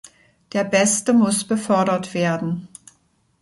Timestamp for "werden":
2.15-2.67